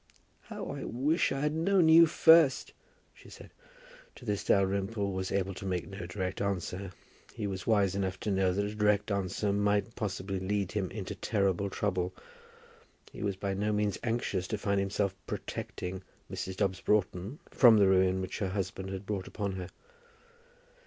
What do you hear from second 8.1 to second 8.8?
to know that a